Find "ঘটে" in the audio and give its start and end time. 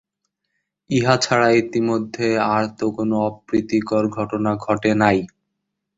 4.65-4.91